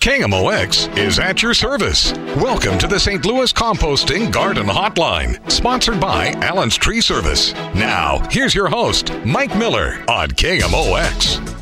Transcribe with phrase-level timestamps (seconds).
[0.00, 2.12] KMOX is at your service.
[2.36, 3.24] Welcome to the St.
[3.24, 7.52] Louis Composting Garden Hotline, sponsored by Allen's Tree Service.
[7.76, 11.61] Now, here's your host, Mike Miller on KMOX.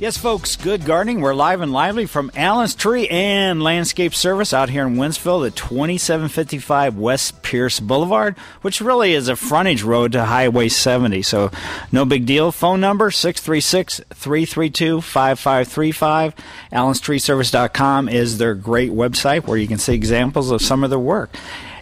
[0.00, 1.20] Yes, folks, good gardening.
[1.20, 5.54] We're live and lively from Allen's Tree and Landscape Service out here in Wentzville at
[5.54, 11.22] 2755 West Pierce Boulevard, which really is a frontage road to Highway 70.
[11.22, 11.52] So,
[11.92, 12.50] no big deal.
[12.50, 16.34] Phone number 636 332 5535.
[16.72, 21.30] AllensTreeService.com is their great website where you can see examples of some of their work.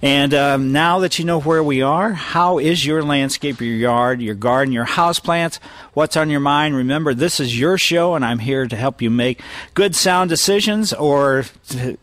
[0.02, 4.20] And um, now that you know where we are, how is your landscape, your yard,
[4.20, 5.60] your garden, your house plants?
[5.94, 6.74] What's on your mind?
[6.74, 9.40] Remember, this is your show, and I'm here to help you make
[9.74, 11.44] good, sound decisions, or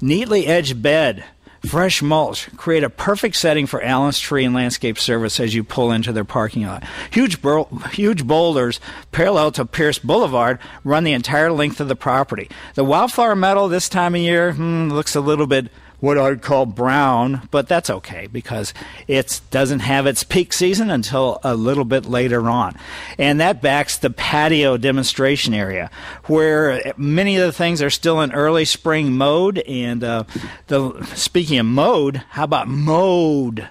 [0.00, 1.24] Neatly edged bed
[1.64, 5.90] fresh mulch create a perfect setting for Allen's Tree and Landscape Service as you pull
[5.92, 6.84] into their parking lot.
[7.10, 8.80] Huge, bur- huge boulders
[9.12, 12.48] parallel to Pierce Boulevard run the entire length of the property.
[12.74, 15.68] The wildflower meadow this time of year hmm, looks a little bit
[16.00, 18.74] what I'd call brown, but that's okay because
[19.08, 22.76] it doesn't have its peak season until a little bit later on.
[23.18, 25.90] And that backs the patio demonstration area
[26.24, 29.58] where many of the things are still in early spring mode.
[29.58, 30.24] And uh,
[30.66, 33.68] the speaking of mode, how about mode?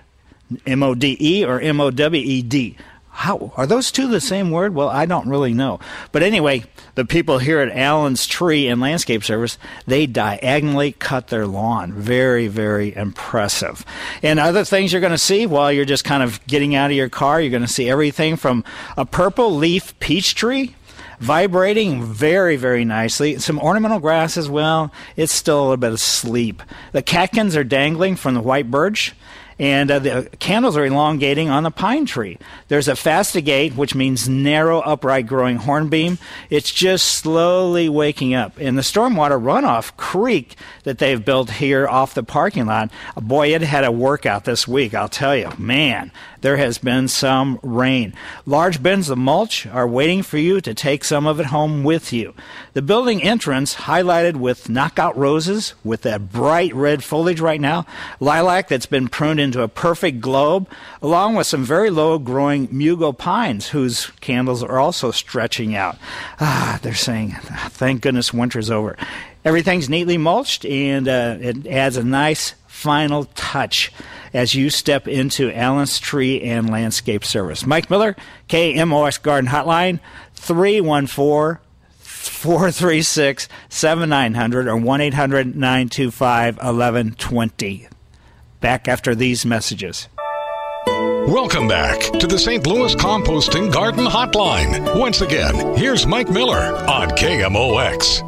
[0.67, 2.77] M O D E or M O W E D?
[3.15, 4.75] How are those two the same word?
[4.75, 5.79] Well, I don't really know.
[6.11, 6.65] But anyway,
[6.95, 11.93] the people here at Allen's Tree and Landscape Service, they diagonally cut their lawn.
[11.93, 13.85] Very, very impressive.
[14.21, 16.97] And other things you're going to see while you're just kind of getting out of
[16.97, 18.65] your car, you're going to see everything from
[18.97, 20.75] a purple leaf peach tree
[21.19, 23.39] vibrating very, very nicely.
[23.39, 24.91] Some ornamental grass as well.
[25.15, 26.61] It's still a little bit of sleep.
[26.91, 29.15] The catkins are dangling from the white birch
[29.57, 32.37] and uh, the candles are elongating on the pine tree.
[32.67, 36.17] There's a fastigiate, which means narrow, upright growing hornbeam.
[36.49, 38.57] It's just slowly waking up.
[38.57, 43.61] And the stormwater runoff creek that they've built here off the parking lot, boy, it
[43.61, 45.51] had a workout this week, I'll tell you.
[45.57, 46.11] Man,
[46.41, 48.13] there has been some rain.
[48.45, 52.11] Large bins of mulch are waiting for you to take some of it home with
[52.11, 52.33] you.
[52.73, 57.85] The building entrance, highlighted with knockout roses with that bright red foliage right now,
[58.19, 60.67] lilac that's been pruned into a perfect globe,
[61.01, 65.97] along with some very low growing mugo pines whose candles are also stretching out.
[66.41, 67.31] Ah, they're saying,
[67.69, 68.97] thank goodness winter's over.
[69.45, 73.91] Everything's neatly mulched and uh, it adds a nice final touch
[74.33, 77.65] as you step into Allen's Tree and Landscape Service.
[77.65, 78.17] Mike Miller,
[78.49, 79.99] KMOX Garden Hotline,
[80.33, 81.61] 314
[81.99, 87.87] 436 7900 or 1 800 925 1120.
[88.65, 90.09] Back after these messages.
[90.87, 92.65] Welcome back to the St.
[92.65, 94.99] Louis Composting Garden Hotline.
[94.99, 98.23] Once again, here's Mike Miller on KMOX.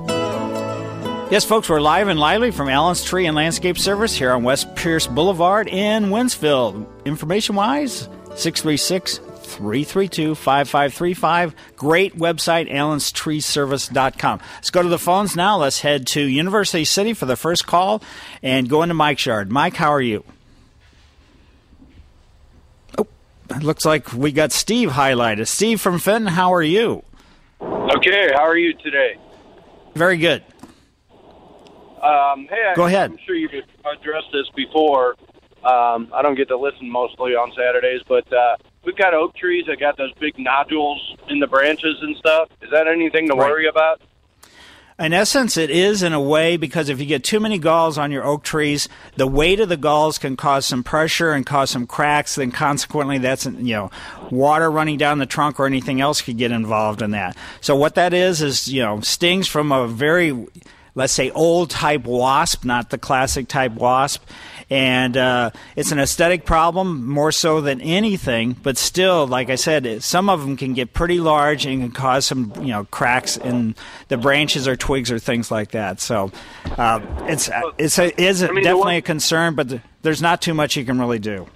[1.31, 4.75] Yes, folks, we're live and lively from Allen's Tree and Landscape Service here on West
[4.75, 6.85] Pierce Boulevard in Wentzville.
[7.03, 11.55] Information wise, 636 332 5535.
[11.75, 14.39] Great website, allenstreeservice.com.
[14.55, 15.57] Let's go to the phones now.
[15.57, 18.01] Let's head to University City for the first call
[18.43, 19.51] and go into Mike's yard.
[19.51, 20.23] Mike, how are you?
[22.97, 23.07] Oh,
[23.49, 25.47] it looks like we got Steve highlighted.
[25.47, 27.03] Steve from Fenton, how are you?
[27.61, 29.17] Okay, how are you today?
[29.95, 30.43] Very good.
[32.01, 33.11] Um, hey, Go ahead.
[33.11, 35.15] I'm sure you've addressed this before.
[35.63, 38.55] Um, I don't get to listen mostly on Saturdays, but uh,
[38.87, 42.49] we've got oak trees that got those big nodules in the branches and stuff.
[42.61, 43.51] Is that anything to Right.
[43.51, 44.01] worry about?
[44.97, 48.11] In essence, it is in a way because if you get too many galls on
[48.11, 51.85] your oak trees, the weight of the galls can cause some pressure and cause some
[51.85, 52.33] cracks.
[52.35, 53.91] Then, consequently, that's you know
[54.31, 57.37] water running down the trunk or anything else could get involved in that.
[57.61, 60.47] So, what that is is you know stings from a very
[60.95, 64.23] let's say old type wasp, not the classic type wasp.
[64.69, 70.03] And uh, it's an aesthetic problem more so than anything, but still, like I said,
[70.03, 73.75] some of them can get pretty large and can cause some, you know, cracks in
[74.09, 76.01] the branches or twigs or things like that.
[76.01, 76.31] So
[76.77, 80.53] uh, it's it's a, is I mean, definitely a concern, but th- there's not too
[80.53, 81.47] much you can really do.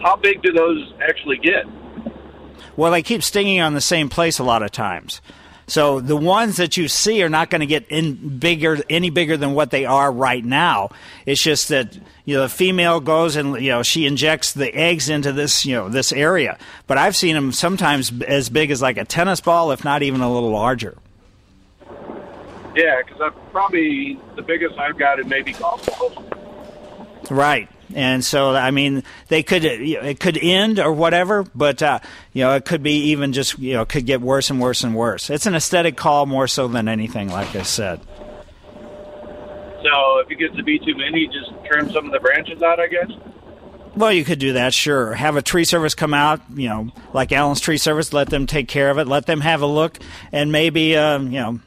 [0.00, 1.64] How big do those actually get?
[2.76, 5.20] Well, they keep stinging on the same place a lot of times.
[5.66, 9.36] So the ones that you see are not going to get in bigger, any bigger
[9.36, 10.90] than what they are right now.
[11.26, 15.08] It's just that you know the female goes and you know she injects the eggs
[15.08, 16.58] into this you know this area.
[16.86, 20.20] But I've seen them sometimes as big as like a tennis ball, if not even
[20.20, 20.96] a little larger.
[22.74, 26.16] Yeah, because probably the biggest I've got is maybe golf balls.
[27.30, 27.68] Right.
[27.94, 32.00] And so, I mean, they could it could end or whatever, but uh,
[32.32, 34.94] you know, it could be even just you know could get worse and worse and
[34.94, 35.30] worse.
[35.30, 38.00] It's an aesthetic call more so than anything, like I said.
[39.82, 42.78] So if it gets to be too many, just trim some of the branches out,
[42.78, 43.10] I guess.
[43.94, 45.12] Well, you could do that, sure.
[45.12, 48.12] Have a tree service come out, you know, like Allen's Tree Service.
[48.12, 49.06] Let them take care of it.
[49.06, 49.98] Let them have a look,
[50.30, 51.60] and maybe, um, you know,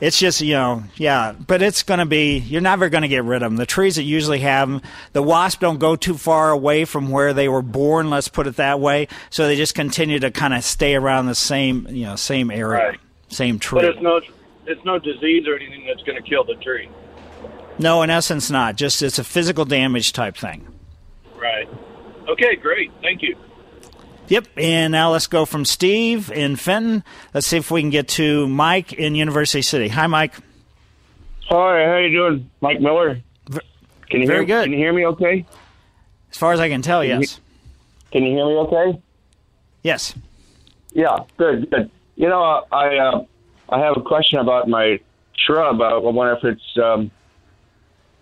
[0.00, 1.32] it's just, you know, yeah.
[1.32, 2.38] But it's going to be.
[2.38, 3.56] You're never going to get rid of them.
[3.56, 4.82] The trees that usually have them,
[5.12, 8.10] the wasps don't go too far away from where they were born.
[8.10, 9.08] Let's put it that way.
[9.30, 12.66] So they just continue to kind of stay around the same, you know, same area,
[12.88, 13.00] Right.
[13.28, 13.80] same tree.
[13.80, 14.20] But it's no,
[14.66, 16.88] it's no disease or anything that's going to kill the tree.
[17.78, 18.76] no, in essence, not.
[18.76, 20.66] Just it's a physical damage type thing.
[21.36, 21.68] Right.
[22.28, 22.90] Okay, great.
[23.02, 23.36] Thank you.
[24.28, 27.04] Yep, and now let's go from Steve in Fenton.
[27.34, 29.88] Let's see if we can get to Mike in University City.
[29.88, 30.34] Hi, Mike.
[31.48, 33.20] Hi, how you doing, Mike Miller?
[34.08, 34.60] Can you very hear?
[34.60, 34.64] good.
[34.64, 35.06] Can you hear me?
[35.06, 35.44] Okay.
[36.30, 37.40] As far as I can tell, yes.
[38.12, 38.52] Can you hear me?
[38.52, 39.02] Okay.
[39.82, 40.14] Yes.
[40.92, 41.18] Yeah.
[41.36, 41.70] Good.
[41.70, 41.90] Good.
[42.16, 43.24] You know, I uh,
[43.68, 45.00] I have a question about my
[45.36, 45.82] shrub.
[45.82, 47.10] I wonder if it's um,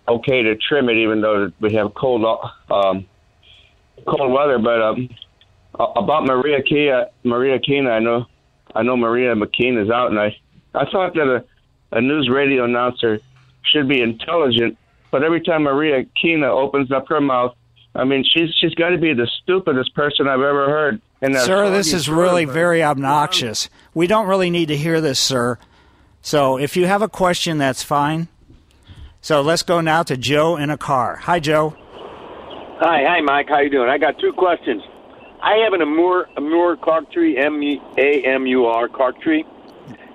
[0.09, 2.25] okay to trim it, even though we have cold
[2.71, 3.07] um,
[4.07, 4.59] cold weather.
[4.59, 5.09] But um,
[5.79, 8.27] a- about Maria Kia, Maria Kina, I know
[8.75, 10.37] I know Maria McKean is out, and I
[10.75, 13.21] I thought that a, a news radio announcer
[13.71, 14.79] should be intelligent,
[15.11, 17.55] but every time Maria Kina opens up her mouth,
[17.95, 21.01] I mean, she's she's got to be the stupidest person I've ever heard.
[21.21, 23.69] And that Sir, this soggy is really very obnoxious.
[23.95, 25.59] We don't really need to hear this, sir.
[26.21, 28.29] So if you have a question, that's fine.
[29.21, 31.17] So let's go now to Joe in a car.
[31.17, 31.77] Hi, Joe.
[32.81, 33.49] Hi, hi, Mike.
[33.49, 33.89] How you doing?
[33.89, 34.83] I got two questions.
[35.43, 37.61] I have an Amur Amur cork tree, M
[37.99, 39.45] A M U R cork tree,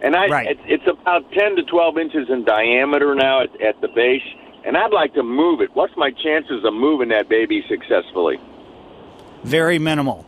[0.02, 0.48] and I Right.
[0.48, 4.24] it's, it's about ten to twelve inches in diameter now at, at the base,
[4.66, 5.70] and I'd like to move it.
[5.76, 8.40] What's my chances of moving that baby successfully?
[9.44, 10.26] Very minimal.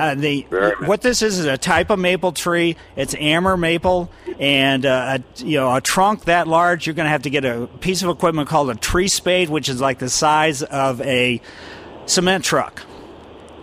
[0.00, 0.40] Uh, the
[0.86, 2.76] what this is is a type of maple tree.
[2.96, 4.10] It's Amur maple,
[4.40, 6.88] and uh, a, you know a trunk that large.
[6.88, 9.68] You're going to have to get a piece of equipment called a tree spade, which
[9.68, 11.40] is like the size of a
[12.06, 12.82] cement truck.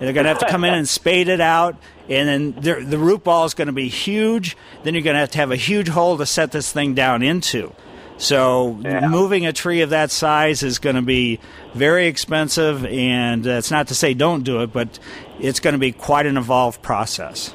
[0.01, 1.77] They're going to have to come in and spade it out,
[2.09, 4.57] and then the, the root ball is going to be huge.
[4.83, 7.21] Then you're going to have to have a huge hole to set this thing down
[7.21, 7.71] into.
[8.17, 11.39] So moving a tree of that size is going to be
[11.75, 14.99] very expensive, and that's not to say don't do it, but
[15.39, 17.53] it's going to be quite an involved process.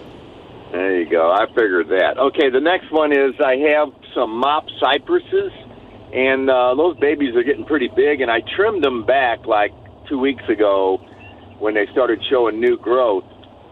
[0.70, 1.30] There you go.
[1.30, 2.18] I figured that.
[2.18, 5.52] Okay, the next one is I have some mop cypresses,
[6.12, 9.72] and uh, those babies are getting pretty big, and I trimmed them back like
[10.08, 11.00] two weeks ago
[11.58, 13.24] when they started showing new growth,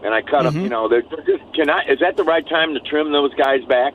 [0.03, 0.61] and I cut them.
[0.61, 1.53] You know, they're, they're just.
[1.53, 1.85] Can I?
[1.89, 3.93] Is that the right time to trim those guys back?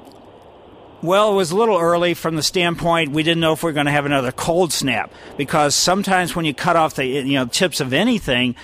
[1.02, 3.72] Well, it was a little early from the standpoint we didn't know if we were
[3.72, 7.46] going to have another cold snap because sometimes when you cut off the you know
[7.46, 8.54] tips of anything,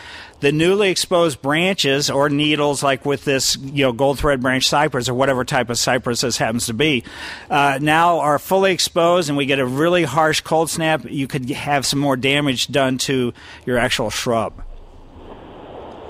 [0.40, 5.08] the newly exposed branches or needles, like with this you know gold thread branch cypress
[5.08, 7.04] or whatever type of cypress this happens to be,
[7.48, 11.06] uh, now are fully exposed, and we get a really harsh cold snap.
[11.06, 13.32] You could have some more damage done to
[13.64, 14.62] your actual shrub.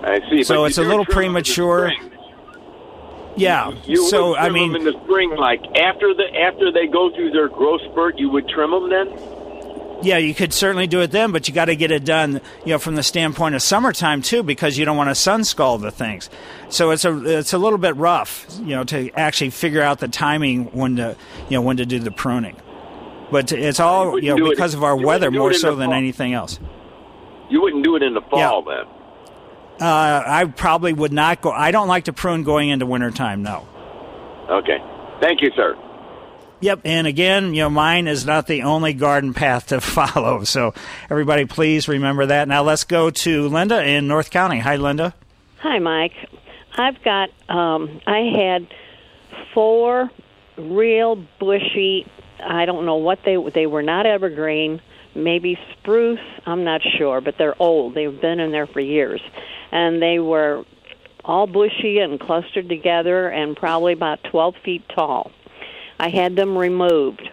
[0.07, 0.45] I see.
[0.45, 1.93] So but it's a little trim them in the premature.
[3.37, 3.73] Yeah.
[3.85, 7.15] You so would I mean, them in the spring, like after the after they go
[7.15, 9.19] through their growth spurt, you would trim them then.
[10.03, 12.73] Yeah, you could certainly do it then, but you got to get it done, you
[12.73, 15.91] know, from the standpoint of summertime too, because you don't want to sun scald the
[15.91, 16.29] things.
[16.69, 20.09] So it's a it's a little bit rough, you know, to actually figure out the
[20.09, 21.17] timing when to
[21.49, 22.57] you know when to do the pruning.
[23.31, 25.95] But it's all you know do it- because of our weather more so than fall.
[25.95, 26.61] anything else.
[27.49, 28.85] You wouldn't do it in the fall then.
[29.81, 31.51] Uh, I probably would not go.
[31.51, 33.43] I don't like to prune going into wintertime.
[33.43, 33.67] No.
[34.49, 34.79] Okay.
[35.21, 35.77] Thank you, sir.
[36.61, 40.45] Yep, and again, you know, mine is not the only garden path to follow.
[40.45, 40.73] So
[41.11, 42.49] everybody, please remember that.
[42.49, 44.59] Now let's go to Linda in North County.
[44.61, 45.15] Hi, Linda.
[45.59, 46.15] Hi, Mike.
[46.77, 48.67] I've got, um, I had
[49.53, 50.11] four
[50.57, 52.07] real bushy,
[52.43, 54.81] I don't know what they, they were not evergreen,
[55.17, 57.95] maybe spruce, I'm not sure, but they're old.
[57.95, 59.21] They've been in there for years.
[59.73, 60.65] And they were
[61.25, 65.31] all bushy and clustered together and probably about 12 feet tall.
[65.99, 67.29] I had them removed.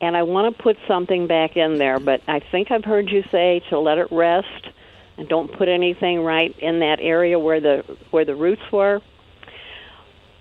[0.00, 3.22] And I want to put something back in there, but I think I've heard you
[3.30, 4.68] say to let it rest
[5.16, 9.00] and don't put anything right in that area where the where the roots were.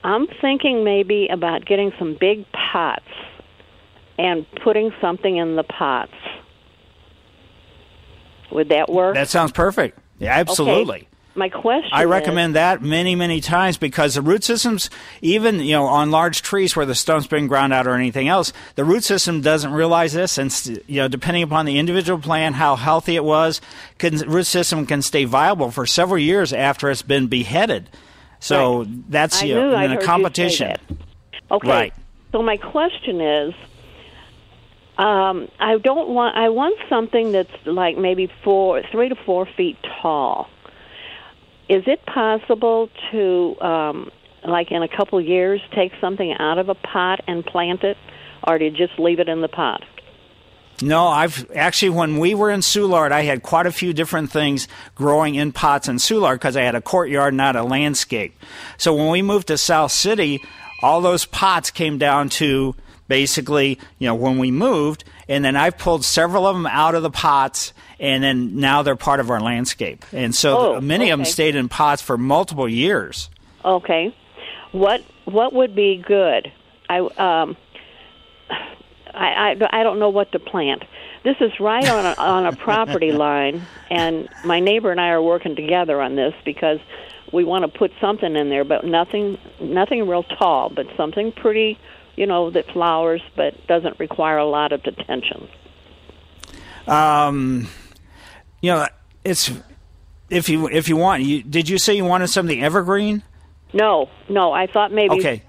[0.04, 3.08] I'm thinking maybe about getting some big pots
[4.18, 6.12] and putting something in the pots.
[8.54, 9.16] Would that work?
[9.16, 9.98] That sounds perfect.
[10.20, 10.98] Yeah, absolutely.
[10.98, 11.08] Okay.
[11.36, 14.92] My question I is- recommend that many, many times because the root systems,
[15.22, 18.54] even you know, on large trees where the stump's been ground out or anything else,
[18.76, 20.54] the root system doesn't realize this, and
[20.86, 23.62] you know, depending upon the individual plant, how healthy it was,
[23.98, 27.90] can, root system can stay viable for several years after it's been beheaded.
[28.40, 30.76] So that's I you know, in a competition.
[31.50, 31.68] Okay.
[31.68, 31.94] Right.
[32.32, 33.54] So my question is,
[34.98, 36.38] um, I don't want.
[36.38, 40.50] I want something that's like maybe four, three to four feet tall.
[41.68, 44.12] Is it possible to, um,
[44.46, 47.98] like in a couple years, take something out of a pot and plant it,
[48.48, 49.84] or to just leave it in the pot?
[50.82, 54.68] No, I've actually when we were in Soulard, I had quite a few different things
[54.96, 58.38] growing in pots in Soulard because I had a courtyard, not a landscape.
[58.78, 60.42] So when we moved to South City,
[60.82, 62.76] all those pots came down to
[63.08, 67.04] basically, you know, when we moved, and then I've pulled several of them out of
[67.04, 70.06] the pots, and then now they're part of our landscape.
[70.12, 73.30] And so Oh, many of them stayed in pots for multiple years.
[73.64, 74.16] Okay.
[74.72, 76.52] What what would be good?
[76.90, 77.56] I um
[79.14, 80.84] I, I I don't know what to plant.
[81.24, 85.22] This is right on a, on a property line, and my neighbor and I are
[85.22, 86.80] working together on this because
[87.32, 91.78] we want to put something in there, but nothing nothing real tall, but something pretty,
[92.16, 95.48] you know, that flowers but doesn't require a lot of attention.
[96.88, 97.68] Um,
[98.62, 98.88] you know,
[99.24, 99.52] it's
[100.30, 103.24] if you if you want, you, did you say you wanted something evergreen?
[103.74, 105.44] No, no, I thought maybe Okay.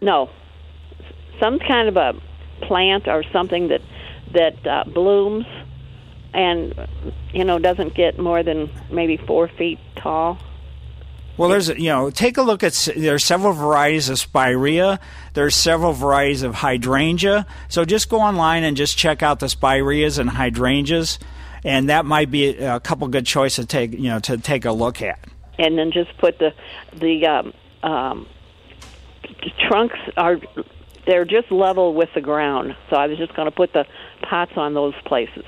[0.00, 0.30] no,
[1.40, 2.14] some kind of a
[2.62, 3.80] plant or something that
[4.32, 5.46] that uh, blooms
[6.34, 6.74] and
[7.32, 10.38] you know doesn't get more than maybe four feet tall.
[11.36, 14.98] Well, there's you know take a look at there's several varieties of spirea.
[15.34, 17.46] There's several varieties of hydrangea.
[17.68, 21.18] So just go online and just check out the spireas and hydrangeas,
[21.64, 24.72] and that might be a, couple good choices to take you know to take a
[24.72, 25.18] look at.
[25.58, 26.52] and then just put the
[26.98, 27.52] the um,
[27.82, 28.26] um,
[29.68, 30.38] trunks are
[31.06, 32.74] they're just level with the ground.
[32.90, 33.84] So I was just going to put the
[34.22, 35.44] pots on those places.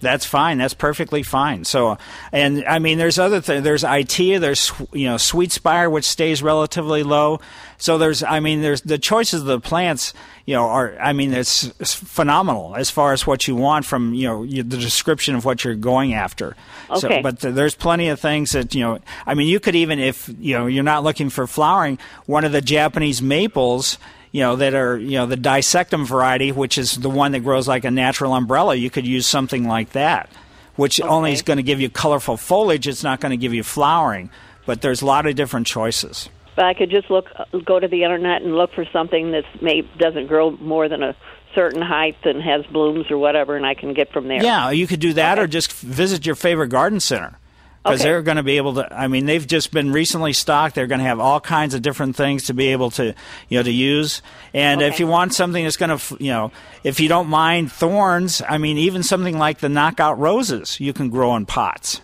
[0.00, 0.58] That's fine.
[0.58, 1.64] That's perfectly fine.
[1.64, 1.96] So,
[2.30, 3.64] and I mean, there's other things.
[3.64, 4.38] There's itea.
[4.40, 7.40] There's you know sweet spire, which stays relatively low.
[7.78, 10.12] So there's, I mean, there's the choices of the plants.
[10.44, 14.12] You know, are I mean, it's, it's phenomenal as far as what you want from
[14.14, 16.56] you know the description of what you're going after.
[16.96, 17.22] So, Okay.
[17.22, 18.98] but th- there's plenty of things that you know.
[19.26, 22.52] I mean, you could even if you know you're not looking for flowering, one of
[22.52, 23.98] the Japanese maples
[24.36, 27.66] you know that are you know the dissectum variety, which is the one that grows
[27.66, 28.74] like a natural umbrella.
[28.74, 30.28] You could use something like that,
[30.74, 32.86] which only is going to give you colorful foliage.
[32.86, 34.28] It's not going to give you flowering.
[34.66, 36.28] But there's a lot of different choices.
[36.54, 39.44] But I could just look uh, go to the internet and look for something that
[39.62, 41.16] may doesn't grow more than a
[41.54, 44.42] certain height and has blooms or whatever, and I can get from there.
[44.42, 47.38] Yeah, you could do that, or just visit your favorite garden center.
[47.86, 48.08] Because Okay.
[48.10, 48.92] they're going to be able to.
[48.92, 50.74] I mean, they've just been recently stocked.
[50.74, 53.14] They're going to have all kinds of different things to be able to,
[53.48, 54.22] you know, to use.
[54.52, 56.50] And if you want something that's going to, you know,
[56.82, 61.10] if you don't mind thorns, I mean, even something like the knockout roses, you can
[61.10, 62.00] grow in pots.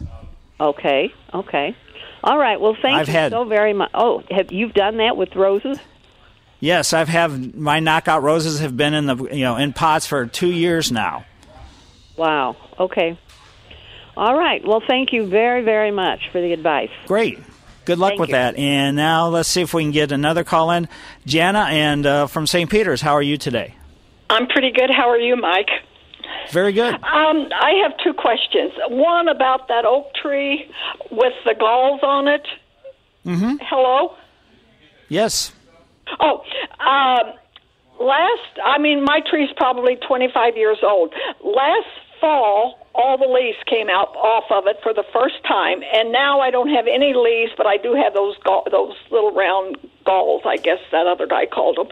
[0.61, 1.13] Okay.
[1.35, 1.77] Okay.
[2.23, 2.61] All right.
[2.61, 3.91] Well, thank I've you had- so very much.
[3.95, 5.79] Oh, have you've done that with roses?
[6.61, 10.27] Yes, I've have my knockout roses have been in the, you know, in pots for
[10.27, 11.25] two years now.
[12.17, 12.57] Wow.
[12.79, 13.19] Okay.
[14.17, 14.67] All right.
[14.67, 16.91] Well, thank you very, very much for the advice.
[17.07, 17.39] Great.
[17.85, 18.37] Good luck Thank with you.
[18.37, 18.57] that.
[18.57, 20.89] And now let's see if we can get another call in.
[21.27, 22.71] Jana and uh, from St.
[22.71, 23.75] Peter's, how are you today?
[24.31, 24.91] I'm pretty good.
[24.91, 25.71] How are you, Mike?
[26.51, 26.95] Very good.
[26.95, 28.73] Um, I have two questions.
[28.89, 30.71] One about that oak tree
[31.11, 32.47] with the galls on it.
[33.27, 33.57] Mm-hmm.
[33.63, 34.15] Hello?
[35.09, 35.53] Yes.
[36.21, 36.43] Oh,
[36.81, 37.35] um,
[38.01, 41.13] last, I mean, my tree's probably 25 years old.
[41.45, 41.89] Last
[42.21, 46.41] fall, all the leaves came out off of it for the first time, and now
[46.41, 50.43] I don't have any leaves, but I do have those gall, those little round galls,
[50.45, 51.89] I guess that other guy called them.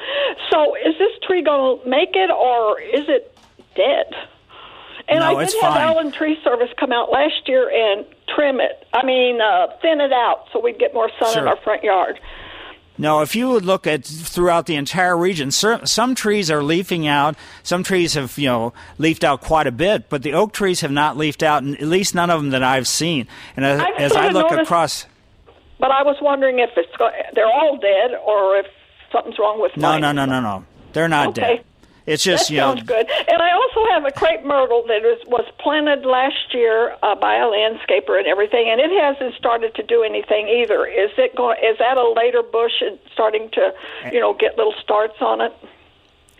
[0.50, 3.36] So, is this tree going to make it, or is it
[3.74, 4.12] dead?
[5.08, 5.82] And No, I did have fine.
[5.82, 8.86] Allen Tree Service come out last year and trim it.
[8.92, 12.20] I mean, uh, thin it out so we'd get more sun in our front yard.
[12.98, 17.34] No, if you would look at throughout the entire region, some trees are leafing out.
[17.62, 20.90] Some trees have, you know, leafed out quite a bit, but the oak trees have
[20.90, 23.26] not leafed out, and at least none of them that I've seen.
[23.56, 25.06] And as, as I look noticed- across,
[25.78, 26.92] But I was wondering if it's
[27.34, 28.66] they're all dead or if
[29.10, 30.02] something's wrong with no, mine.
[30.02, 31.40] no, no, no, no, they're not Okay.
[31.56, 31.64] dead.
[32.10, 33.08] It's just, that you know, sounds good.
[33.08, 37.36] And I also have a crepe myrtle that is, was planted last year uh, by
[37.36, 40.86] a landscaper and everything, and it hasn't started to do anything either.
[40.86, 41.58] Is it going?
[41.62, 43.72] Is that a later bush starting to,
[44.12, 45.52] you know, get little starts on it?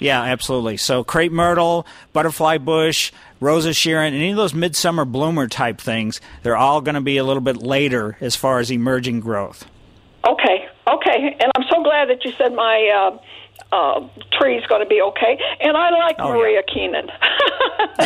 [0.01, 0.79] Yeah, absolutely.
[0.79, 6.57] So crepe myrtle, butterfly bush, rosa sharon, any of those midsummer bloomer type things, they're
[6.57, 9.67] all going to be a little bit later as far as emerging growth.
[10.27, 11.37] Okay, okay.
[11.39, 13.19] And I'm so glad that you said my uh,
[13.73, 14.01] uh,
[14.41, 15.39] tree's going to be okay.
[15.61, 17.09] And I like Oh, Maria Keenan.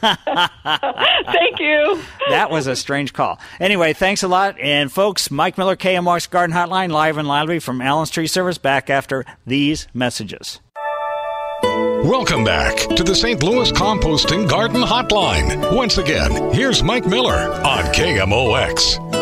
[0.00, 2.02] Thank you.
[2.30, 3.38] That was a strange call.
[3.60, 4.58] Anyway, thanks a lot.
[4.60, 8.90] And folks, Mike Miller, KMOX Garden Hotline, live and loudly from Allen's Tree Service, back
[8.90, 10.60] after these messages.
[11.62, 13.42] Welcome back to the St.
[13.42, 15.74] Louis Composting Garden Hotline.
[15.74, 19.15] Once again, here's Mike Miller on KMOX.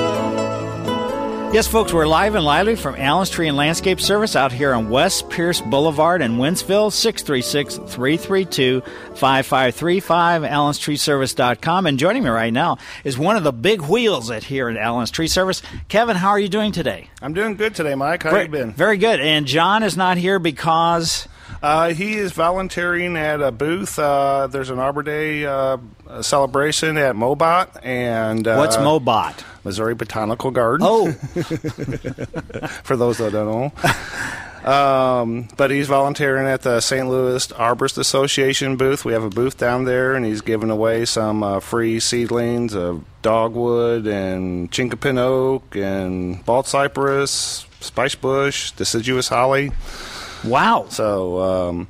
[1.54, 4.90] Yes, folks, we're live and lively from Allen's Tree and Landscape Service out here on
[4.90, 11.86] West Pierce Boulevard in Wentzville, 636 332 5535, allenstreeservice.com.
[11.86, 15.12] And joining me right now is one of the big wheels at here at Allen's
[15.12, 15.62] Tree Service.
[15.86, 17.08] Kevin, how are you doing today?
[17.22, 18.24] I'm doing good today, Mike.
[18.24, 18.72] How Very- you been?
[18.72, 19.20] Very good.
[19.20, 21.28] And John is not here because.
[21.64, 23.98] Uh, he is volunteering at a booth.
[23.98, 25.78] Uh, there's an Arbor Day uh,
[26.20, 29.42] celebration at Mobot, and uh, What's Mobot?
[29.64, 30.86] Missouri Botanical Garden.
[30.86, 31.10] Oh,
[32.82, 34.70] for those that don't know.
[34.70, 37.08] Um, but he's volunteering at the St.
[37.08, 39.06] Louis Arborist Association booth.
[39.06, 43.06] We have a booth down there, and he's giving away some uh, free seedlings of
[43.22, 49.72] dogwood and chinkapin oak and bald cypress, spice bush, deciduous holly.
[50.44, 50.86] Wow.
[50.88, 51.88] So um,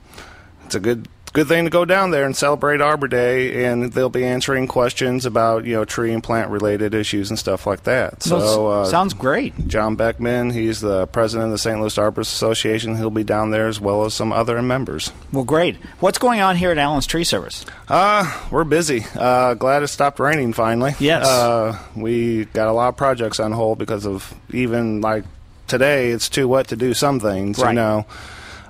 [0.67, 4.09] it's a good good thing to go down there and celebrate Arbor Day, and they'll
[4.09, 8.23] be answering questions about you know tree and plant related issues and stuff like that.
[8.23, 9.67] So uh, sounds great.
[9.67, 11.81] John Beckman, he's the president of the St.
[11.81, 12.97] Louis Arborist Association.
[12.97, 15.11] He'll be down there as well as some other members.
[15.33, 15.75] Well, great.
[15.99, 17.67] What's going on here at Allen's Tree Service?
[17.89, 19.05] Uh, we're busy.
[19.17, 20.95] Uh, glad it stopped raining finally.
[21.01, 21.27] Yes.
[21.27, 25.25] Uh, we got a lot of projects on hold because of even like
[25.67, 27.71] today, it's too wet to do some things, Right.
[27.71, 28.07] you know.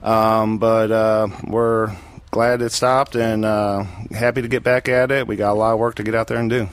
[0.04, 1.96] Um, but uh, we're
[2.30, 5.26] glad it stopped and uh, happy to get back at it.
[5.26, 6.68] We got a lot of work to get out there and do.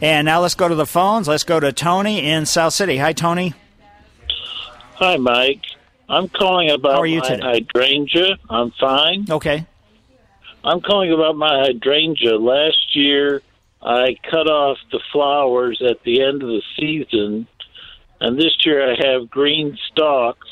[0.00, 1.28] And now let's go to the phones.
[1.28, 2.98] Let's go to Tony in South City.
[2.98, 3.54] Hi, Tony.
[4.96, 5.62] Hi, Mike.
[6.08, 7.42] I'm calling about How are you my today?
[7.42, 8.38] hydrangea.
[8.48, 9.26] I'm fine.
[9.30, 9.66] Okay.
[10.64, 12.36] I'm calling about my hydrangea.
[12.36, 13.42] Last year,
[13.82, 17.46] I cut off the flowers at the end of the season,
[18.20, 20.47] and this year I have green stalks,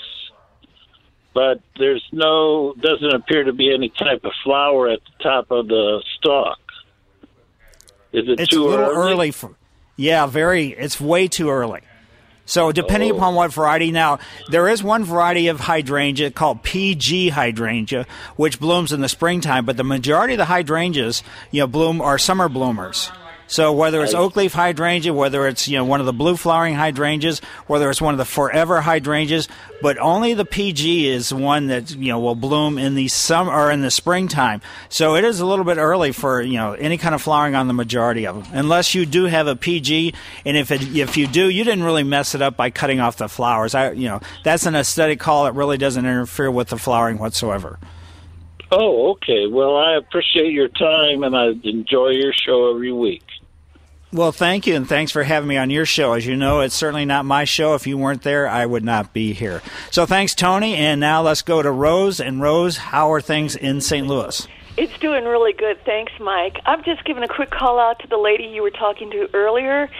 [1.37, 5.69] but there's no, doesn't appear to be any type of flower at the top of
[5.69, 6.59] the stalk.
[8.15, 9.13] Is it It's too a little early?
[9.13, 9.51] early for.
[9.97, 10.69] Yeah, very.
[10.69, 11.81] It's way too early.
[12.47, 13.17] So depending Oh.
[13.17, 14.19] upon what variety, now
[14.51, 19.67] there is one variety of hydrangea called PG hydrangea, which blooms in the springtime.
[19.67, 23.11] But the majority of the hydrangeas, you know, bloom are summer bloomers.
[23.49, 26.75] So whether it's oak leaf hydrangea, whether it's you know one of the blue flowering
[26.75, 29.49] hydrangeas, whether it's one of the forever hydrangeas,
[29.81, 33.71] but only the PG is one that you know will bloom in the summer or
[33.71, 34.61] in the springtime.
[34.89, 37.69] So it is a little bit early for you know any kind of flowering on
[37.69, 40.15] the majority of them, unless you do have a PG.
[40.45, 43.17] And if it, if you do, you didn't really mess it up by cutting off
[43.17, 43.75] the flowers.
[43.75, 45.47] I you know that's an aesthetic call.
[45.47, 47.79] It really doesn't interfere with the flowering whatsoever.
[48.71, 49.47] Oh, okay.
[49.47, 53.23] Well, I appreciate your time, and I enjoy your show every week.
[54.17, 56.15] Well, thank you, and thanks for having me on your show.
[56.15, 57.75] As you know, it's certainly not my show.
[57.75, 59.61] If you weren't there, I would not be here.
[59.91, 60.75] So thanks, Tony.
[60.75, 62.19] And now let's go to Rose.
[62.19, 64.07] And Rose, how are things in St.
[64.07, 64.49] Louis?
[64.79, 65.85] It's doing really good.
[65.85, 66.57] Thanks, Mike.
[66.65, 69.91] I'm just giving a quick call out to the lady you were talking to earlier.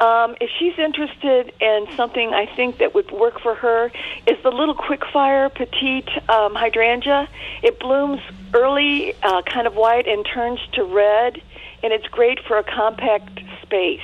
[0.00, 3.92] Um, if she's interested in something I think that would work for her,
[4.26, 7.28] is the little quickfire petite um, hydrangea.
[7.62, 8.22] It blooms
[8.54, 11.42] early, uh, kind of white, and turns to red,
[11.82, 14.00] and it's great for a compact space.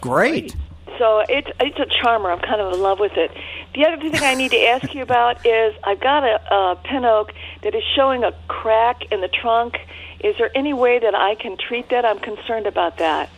[0.00, 0.54] Great.
[0.98, 2.30] So it's it's a charmer.
[2.30, 3.30] I'm kind of in love with it.
[3.74, 7.04] The other thing I need to ask you about is I've got a, a pin
[7.04, 9.78] oak that is showing a crack in the trunk.
[10.22, 12.04] Is there any way that I can treat that?
[12.04, 13.30] I'm concerned about that.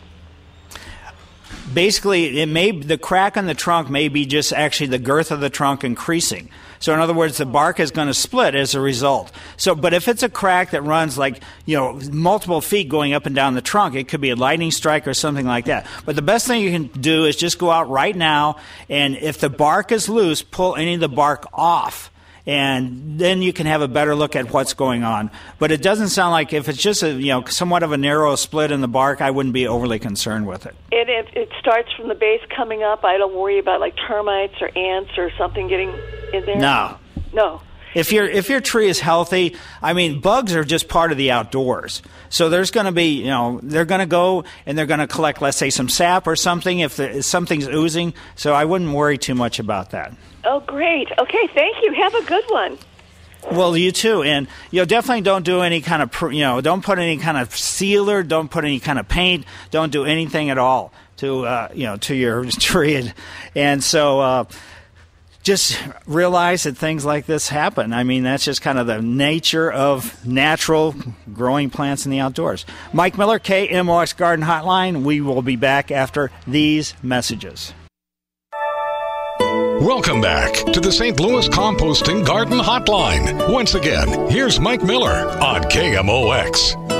[1.73, 5.39] Basically, it may the crack in the trunk may be just actually the girth of
[5.39, 6.49] the trunk increasing.
[6.83, 9.31] So, in other words, the bark is going to split as a result.
[9.55, 13.25] So, but if it's a crack that runs like you know multiple feet going up
[13.25, 15.87] and down the trunk, it could be a lightning strike or something like that.
[16.03, 18.57] But the best thing you can do is just go out right now,
[18.89, 22.11] and if the bark is loose, pull any of the bark off.
[22.45, 25.31] And then you can have a better look at what's going on.
[25.59, 28.35] But it doesn't sound like if it's just a you know somewhat of a narrow
[28.35, 30.75] split in the bark, I wouldn't be overly concerned with it.
[30.91, 34.55] And if it starts from the base coming up, I don't worry about like termites
[34.61, 35.93] or ants or something getting
[36.33, 36.57] in there.
[36.57, 36.97] No.
[37.33, 37.61] No.
[37.93, 41.31] If your if your tree is healthy, I mean, bugs are just part of the
[41.31, 42.01] outdoors.
[42.29, 45.07] So there's going to be, you know, they're going to go and they're going to
[45.07, 48.15] collect, let's say, some sap or something if, the, if something's oozing.
[48.35, 50.13] So I wouldn't worry too much about that.
[50.43, 51.09] Oh, great.
[51.19, 51.93] Okay, thank you.
[51.93, 52.77] Have a good one.
[53.51, 56.83] Well, you too, and you know, definitely don't do any kind of, you know, don't
[56.83, 60.57] put any kind of sealer, don't put any kind of paint, don't do anything at
[60.57, 63.13] all to, uh, you know, to your tree, and,
[63.53, 64.19] and so.
[64.19, 64.45] Uh,
[65.43, 65.77] just
[66.07, 67.93] realize that things like this happen.
[67.93, 70.95] I mean, that's just kind of the nature of natural
[71.33, 72.65] growing plants in the outdoors.
[72.93, 75.03] Mike Miller, KMOX Garden Hotline.
[75.03, 77.73] We will be back after these messages.
[79.39, 81.19] Welcome back to the St.
[81.19, 83.51] Louis Composting Garden Hotline.
[83.51, 86.92] Once again, here's Mike Miller on KMOX.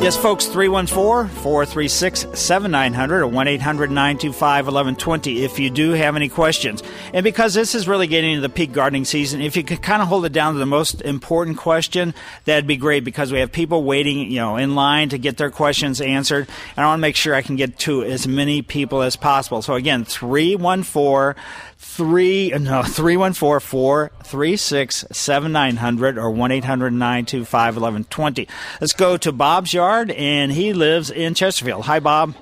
[0.00, 6.28] Yes, folks, 314 436 7900 or 1 800 925 1120 if you do have any
[6.28, 6.84] questions.
[7.12, 10.00] And because this is really getting into the peak gardening season, if you could kind
[10.00, 13.50] of hold it down to the most important question, that'd be great because we have
[13.50, 16.48] people waiting, you know, in line to get their questions answered.
[16.76, 19.62] And I want to make sure I can get to as many people as possible.
[19.62, 21.34] So again, 314
[21.78, 26.92] three no three one four four three six seven nine hundred or one eight hundred
[26.92, 28.48] nine two five eleven twenty.
[28.80, 31.84] Let's go to Bob's yard, and he lives in Chesterfield.
[31.86, 32.34] Hi, Bob.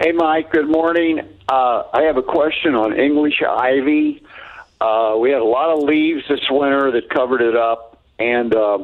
[0.00, 0.50] Hey, Mike.
[0.50, 1.20] Good morning.
[1.48, 4.22] Uh, I have a question on English ivy.
[4.80, 8.78] Uh, we had a lot of leaves this winter that covered it up, and uh,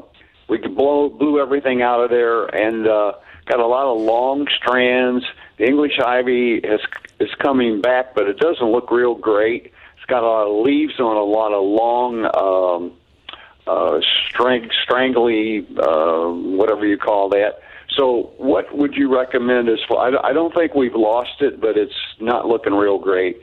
[0.49, 3.13] we blow blew everything out of there, and uh,
[3.47, 5.25] got a lot of long strands.
[5.57, 6.81] The English ivy is
[7.21, 9.73] is coming back, but it doesn't look real great.
[9.97, 12.97] It's got a lot of leaves on a lot of long um,
[13.67, 17.61] uh, strang- strangly, uh, whatever you call that.
[17.97, 20.09] So, what would you recommend as far?
[20.09, 23.43] I, I don't think we've lost it, but it's not looking real great.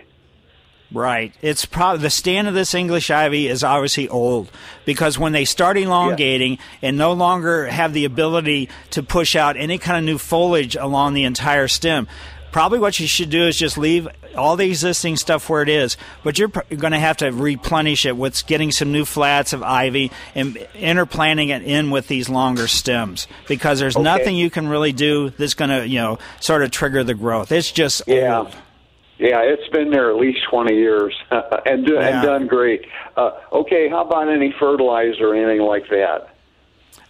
[0.93, 1.33] Right.
[1.41, 4.51] It's probably the stand of this English ivy is obviously old
[4.83, 9.77] because when they start elongating and no longer have the ability to push out any
[9.77, 12.09] kind of new foliage along the entire stem,
[12.51, 15.97] probably what you should do is just leave all the existing stuff where it is,
[16.23, 19.61] but you're pr- going to have to replenish it with getting some new flats of
[19.63, 24.03] ivy and interplanting it in with these longer stems because there's Okay.
[24.03, 27.51] nothing you can really do that's going to, you know, sort of trigger the growth.
[27.51, 28.39] It's just Yeah.
[28.39, 28.55] old.
[29.17, 31.13] Yeah, it's been there at least 20 years
[31.65, 32.07] and, do, Yeah.
[32.07, 32.85] and done great.
[33.15, 36.30] Uh, okay, how about any fertilizer or anything like that?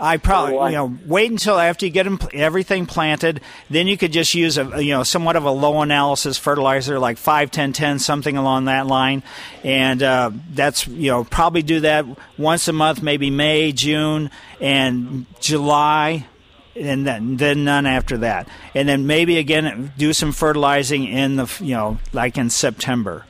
[0.01, 3.39] I probably, you know, wait until after you get 'em- everything planted.
[3.69, 7.17] Then you could just use a, you know, somewhat of a low analysis fertilizer, like
[7.19, 9.21] five, ten, ten, something along that line,
[9.63, 12.05] and uh, that's you know probably do that
[12.37, 16.25] once a month, maybe May, June, and July.
[16.73, 21.51] And then, then none after that, and then maybe again do some fertilizing in the
[21.59, 23.25] you know like in September.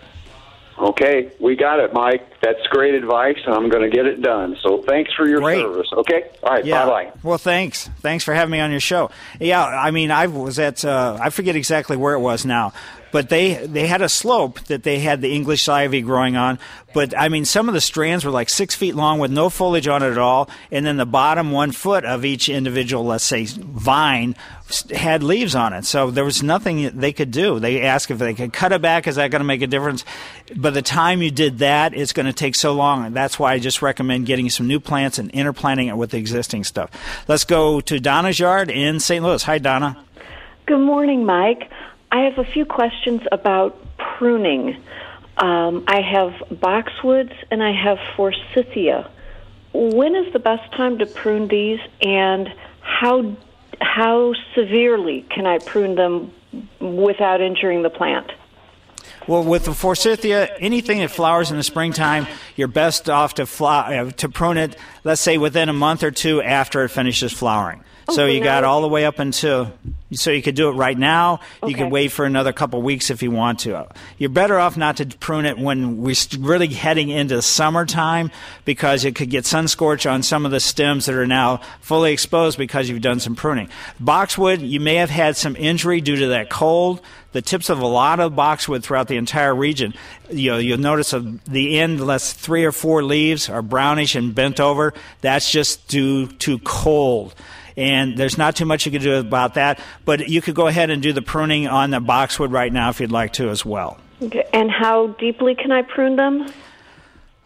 [0.81, 2.27] Okay, we got it, Mike.
[2.41, 4.57] That's great advice, and I'm going to get it done.
[4.63, 5.87] So thanks for your service.
[5.93, 6.85] Okay, all right, Yeah.
[6.85, 7.11] bye bye.
[7.23, 7.87] Well, thanks.
[7.99, 9.11] Thanks for having me on your show.
[9.39, 12.73] Yeah, I mean, I was at uh, I forget exactly where it was now,
[13.11, 16.59] but they they had a slope that they had the English ivy growing on.
[16.93, 19.87] But I mean, some of the strands were like six feet long with no foliage
[19.87, 23.45] on it at all, and then the bottom one foot of each individual, let's say,
[23.45, 24.35] vine
[24.93, 25.85] had leaves on it.
[25.85, 27.59] So there was nothing they could do.
[27.59, 29.07] They asked if they could cut it back.
[29.07, 30.05] Is that going to make a difference?
[30.55, 33.05] By the time you did that, it's going to take so long.
[33.05, 36.17] And that's why I just recommend getting some new plants and interplanting it with the
[36.17, 36.89] existing stuff.
[37.27, 39.23] Let's go to Donna's yard in St.
[39.23, 39.43] Louis.
[39.43, 40.03] Hi, Donna.
[40.65, 41.69] Good morning, Mike.
[42.11, 44.77] I have a few questions about pruning.
[45.37, 49.09] Um, I have boxwoods and I have forsythia.
[49.73, 53.37] When is the best time to prune these, and how
[53.79, 56.33] how severely can I prune them
[56.79, 58.31] without injuring the plant?
[59.27, 63.97] Well, with the forsythia, anything that flowers in the springtime, you're best off to fly,
[63.97, 64.75] uh, to prune it.
[65.03, 67.83] Let's say within a month or two after it finishes flowering.
[68.13, 69.71] So Okay, you got all the way up until.
[70.13, 71.39] So you could do it right now.
[71.63, 71.83] You Okay.
[71.83, 73.87] could wait for another couple weeks if you want to.
[74.17, 78.29] You're better off not to prune it when we're really heading into summertime
[78.65, 82.11] because it could get sun scorch on some of the stems that are now fully
[82.11, 83.69] exposed because you've done some pruning.
[84.01, 86.99] Boxwood, you may have had some injury due to that cold.
[87.31, 89.93] The tips of a lot of boxwood throughout the entire region,
[90.29, 91.15] you know, you'll notice
[91.47, 94.93] the end, less three or four leaves are brownish and bent over.
[95.21, 97.33] That's just due to cold
[97.81, 99.79] and there's not too much you can do about that.
[100.05, 103.01] But you could go ahead and do the pruning on the boxwood right now if
[103.01, 103.99] you'd like to as well.
[104.21, 104.47] Okay.
[104.53, 106.47] And how deeply can I prune them?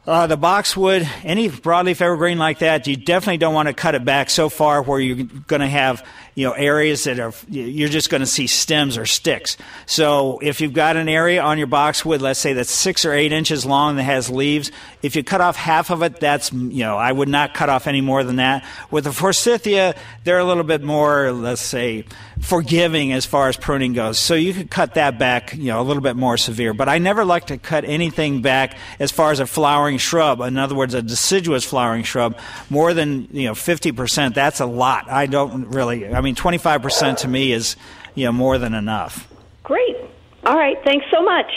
[0.06, 4.06] Uh, the boxwood, any broadleaf evergreen like that, you definitely don't want to cut it
[4.06, 8.10] back so far where you're going to have you know areas that are you're just
[8.10, 9.58] going to see stems or sticks.
[9.86, 13.32] So if you've got an area on your boxwood, let's say that's six or eight
[13.32, 14.72] inches long that has leaves,
[15.02, 17.88] if you cut off half of it, that's you know I would not cut off
[17.88, 18.66] any more than that.
[18.92, 19.96] With the forsythia,
[20.26, 22.04] they're a little bit more, let's say,
[22.42, 24.20] forgiving as far as pruning goes.
[24.20, 26.74] So you could cut that back, you know, a little bit more severe.
[26.74, 30.42] But I never like to cut anything back as far as a flowering shrub.
[30.42, 32.38] In other words, a deciduous flowering shrub,
[32.70, 34.36] more than you know, fifty percent.
[34.36, 35.10] That's a lot.
[35.10, 36.14] I don't really.
[36.14, 37.76] I mean, twenty-five percent to me is
[38.16, 39.28] you know more than enough.
[39.64, 39.98] Great.
[40.46, 40.78] All right.
[40.84, 41.52] Thanks so much.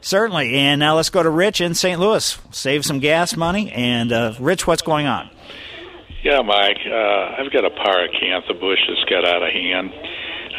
[0.00, 0.54] Certainly.
[0.54, 1.98] And now let's go to Rich in St.
[1.98, 2.38] Louis.
[2.50, 3.72] Save some gas money.
[3.72, 5.30] And uh, Rich, what's going on?
[6.22, 6.78] Yeah, Mike.
[6.86, 9.92] Uh, I've got a pyracantha bush that's got out of hand.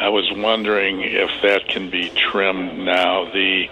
[0.00, 3.30] I was wondering if that can be trimmed now.
[3.32, 3.68] The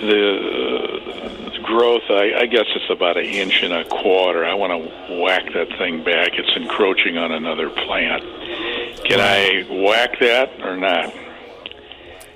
[0.00, 4.44] the growth, I, I guess it's about an inch and a quarter.
[4.44, 6.30] I want to whack that thing back.
[6.34, 8.22] It's encroaching on another plant.
[9.04, 11.12] Can I whack that or not?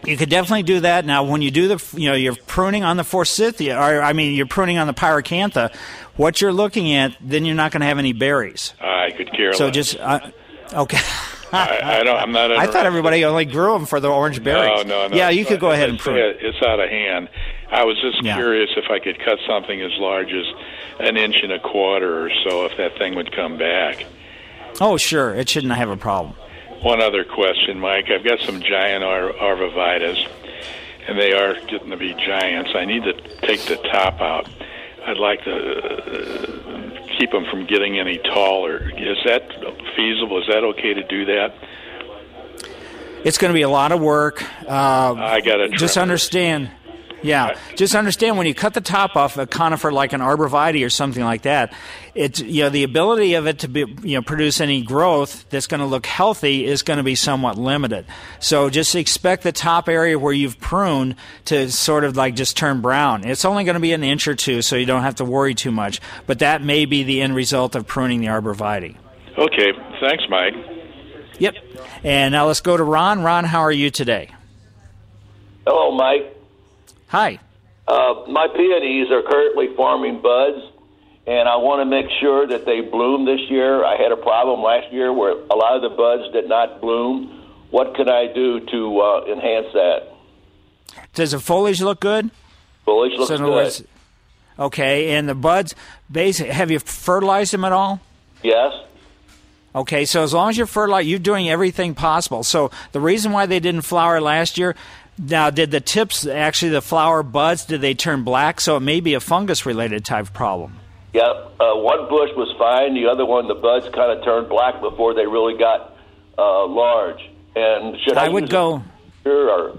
[0.05, 1.05] You could definitely do that.
[1.05, 4.35] Now, when you do the, you know, you're pruning on the forsythia, or I mean,
[4.35, 5.75] you're pruning on the pyracantha.
[6.16, 8.75] What you're looking at, then you're not going to have any berries.
[8.81, 9.75] I could care So less.
[9.75, 10.31] just uh,
[10.73, 10.99] okay.
[11.53, 12.17] I, I don't.
[12.17, 12.53] I'm not.
[12.59, 14.85] I thought everybody only grew them for the orange berries.
[14.85, 15.17] No, no, no.
[15.17, 16.19] Yeah, you could go ahead and prune.
[16.19, 16.39] it.
[16.41, 17.29] It's out of hand.
[17.71, 18.37] I was just Yeah.
[18.37, 20.47] curious if I could cut something as large as
[21.01, 24.05] an inch and a quarter or so, if that thing would come back.
[24.81, 26.35] Oh, sure, it shouldn't have a problem.
[26.83, 28.11] One other question, Mike.
[28.11, 29.33] I've got some giant ar-
[31.09, 32.71] and they are getting to be giants.
[32.75, 33.13] I need to
[33.47, 34.49] take the top out.
[35.07, 38.79] I'd like to uh, keep them from getting any taller.
[38.79, 39.43] Is that
[39.97, 40.41] feasible?
[40.41, 41.55] Is that okay to do that?
[43.25, 44.43] It's going to be a lot of work.
[44.65, 46.71] Uh, I got to just understand.
[47.23, 50.91] Yeah, just understand when you cut the top off a conifer like an arborvitae or
[50.91, 51.73] something like that,
[52.15, 55.67] it's you know the ability of it to be you know produce any growth that's
[55.67, 58.07] going to look healthy is going to be somewhat limited.
[58.41, 62.81] So just expect the top area where you've pruned to sort of like just turn
[62.81, 63.25] brown.
[63.25, 65.55] It's only going to be an inch or two, so you don't have to worry
[65.55, 66.01] too much.
[66.27, 68.97] But that may be the end result of pruning the arborvitae.
[69.37, 70.55] Okay, thanks, Mike.
[71.39, 71.55] Yep.
[72.05, 73.23] And now let's go to Ron.
[73.23, 74.31] Ron, how are you today?
[75.67, 76.38] Hello, Mike.
[77.09, 77.38] Hi.
[77.87, 80.59] Uh, my peonies are currently forming buds,
[81.27, 83.85] and I want to make sure that they bloom this year.
[83.85, 87.35] I had a problem last year where a lot of the buds did not bloom.
[87.71, 90.09] What can I do to uh, enhance that?
[91.14, 92.31] Does the foliage look good?
[92.85, 93.51] Foliage looks So good.
[93.51, 93.85] words-
[94.59, 95.75] okay, and the buds,
[96.11, 96.51] basic.
[96.51, 98.01] Have you fertilized them at all?
[98.42, 98.73] yes.
[99.75, 102.42] Okay, so as long as you're fertilizing, you're doing everything possible.
[102.42, 104.75] So the reason why they didn't flower last year,
[105.19, 108.61] now did the tips actually the flower buds did they turn black?
[108.61, 110.77] So it may be a fungus related type problem.
[111.13, 111.23] Yeah.
[111.59, 112.95] Uh, one bush was fine.
[112.95, 115.97] The other one, the buds kind of turned black before they really got
[116.37, 117.21] uh, large.
[117.57, 118.85] And should I, I would go.
[119.25, 119.79] Or,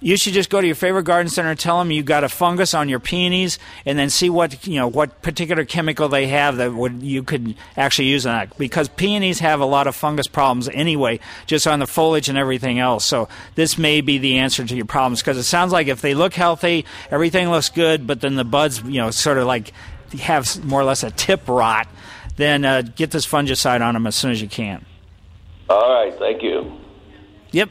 [0.00, 2.28] You should just go to your favorite garden center and tell them you've got a
[2.28, 6.56] fungus on your peonies, and then see what you know what particular chemical they have
[6.58, 8.56] that would you could actually use on that.
[8.58, 12.78] Because peonies have a lot of fungus problems anyway, just on the foliage and everything
[12.78, 13.04] else.
[13.04, 15.20] So this may be the answer to your problems.
[15.20, 18.80] Because it sounds like if they look healthy, everything looks good, but then the buds,
[18.82, 19.72] you know, sort of like
[20.20, 21.88] have more or less a tip rot.
[22.36, 24.86] Then uh, get this fungicide on them as soon as you can.
[25.68, 26.16] all right.
[26.18, 26.78] Thank you.
[27.50, 27.70] Yep.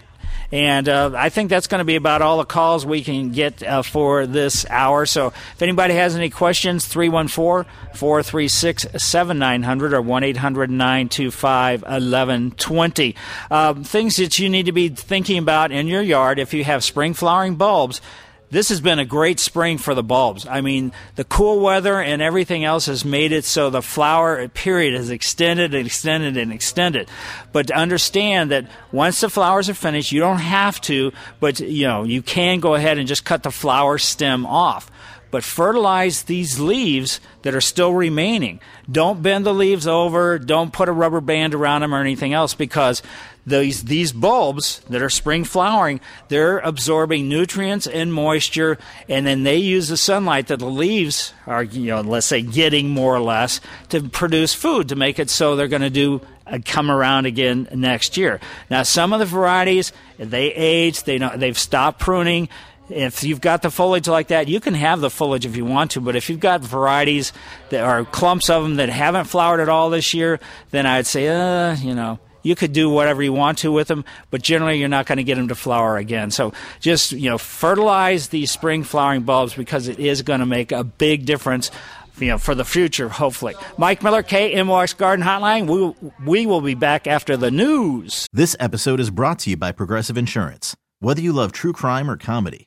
[0.52, 3.62] And uh, I think that's going to be about all the calls we can get
[3.62, 5.06] uh, for this hour.
[5.06, 13.16] So if anybody has any questions, 314 436 7900 or 1 800 925 1120.
[13.52, 16.84] Um, Things that you need to be thinking about in your yard if you have
[16.84, 18.02] spring flowering bulbs.
[18.50, 20.48] This has been a great spring for the bulbs.
[20.48, 24.94] I mean, the cool weather and everything else has made it so the flower period
[24.94, 27.10] has extended and extended and extended.
[27.52, 31.88] But to understand that once the flowers are finished, you don't have to, but you
[31.88, 34.90] know, you can go ahead and just cut the flower stem off.
[35.30, 38.60] But fertilize these leaves that are still remaining.
[38.90, 40.40] Don't bend the leaves over.
[40.40, 43.02] Don't put a rubber band around them or anything else because
[43.48, 49.56] these these bulbs that are spring flowering, they're absorbing nutrients and moisture, and then they
[49.56, 53.62] use the sunlight that the leaves are, you know, let's say getting more or less
[53.90, 57.70] to produce food to make it so they're going to do uh, come around again
[57.74, 58.42] next year.
[58.70, 62.50] Now, some of the varieties they age, they they've stopped pruning.
[62.90, 65.92] If you've got the foliage like that, you can have the foliage if you want
[65.92, 66.02] to.
[66.02, 67.34] But if you've got varieties
[67.70, 70.40] that are clumps of them that haven't flowered at all this year,
[70.72, 74.06] then I'd say, uh, you know, you could do whatever you want to with them,
[74.32, 76.32] but generally you're not going to get them to flower again.
[76.32, 80.72] So just, you know, fertilize these spring flowering bulbs because it is going to make
[80.72, 81.72] a big difference.
[82.20, 83.54] You know, for the future, hopefully.
[83.78, 85.68] Mike Miller, KMOX Garden Hotline.
[85.68, 88.26] We, we will be back after the news.
[88.34, 90.76] This episode is brought to you by Progressive Insurance.
[91.00, 92.67] Whether you love true crime or comedy,